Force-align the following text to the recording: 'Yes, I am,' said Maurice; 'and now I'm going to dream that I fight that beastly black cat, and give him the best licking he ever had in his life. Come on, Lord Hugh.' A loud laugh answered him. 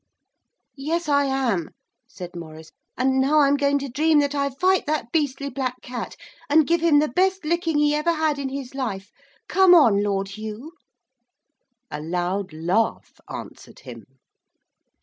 'Yes, 0.75 1.07
I 1.07 1.25
am,' 1.25 1.69
said 2.07 2.35
Maurice; 2.35 2.71
'and 2.97 3.19
now 3.21 3.41
I'm 3.41 3.55
going 3.55 3.77
to 3.77 3.87
dream 3.87 4.17
that 4.21 4.33
I 4.33 4.49
fight 4.49 4.87
that 4.87 5.11
beastly 5.11 5.47
black 5.51 5.79
cat, 5.83 6.15
and 6.49 6.65
give 6.65 6.81
him 6.81 6.97
the 6.97 7.07
best 7.07 7.45
licking 7.45 7.77
he 7.77 7.93
ever 7.93 8.13
had 8.13 8.39
in 8.39 8.49
his 8.49 8.73
life. 8.73 9.11
Come 9.47 9.75
on, 9.75 10.01
Lord 10.01 10.29
Hugh.' 10.29 10.71
A 11.91 12.01
loud 12.01 12.51
laugh 12.51 13.19
answered 13.29 13.81
him. 13.81 14.07